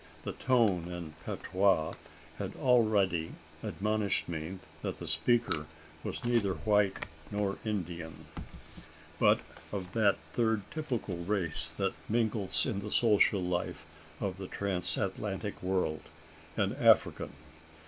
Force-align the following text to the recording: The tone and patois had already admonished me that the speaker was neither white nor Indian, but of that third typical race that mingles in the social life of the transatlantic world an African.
The 0.23 0.31
tone 0.31 0.91
and 0.91 1.13
patois 1.27 1.93
had 2.39 2.55
already 2.55 3.33
admonished 3.61 4.27
me 4.27 4.57
that 4.81 4.97
the 4.97 5.05
speaker 5.07 5.67
was 6.03 6.25
neither 6.25 6.55
white 6.55 7.05
nor 7.29 7.59
Indian, 7.63 8.25
but 9.19 9.41
of 9.71 9.91
that 9.91 10.17
third 10.33 10.63
typical 10.71 11.17
race 11.17 11.69
that 11.69 11.93
mingles 12.09 12.65
in 12.65 12.79
the 12.79 12.89
social 12.89 13.43
life 13.43 13.85
of 14.19 14.39
the 14.39 14.47
transatlantic 14.47 15.61
world 15.61 16.01
an 16.57 16.73
African. 16.77 17.33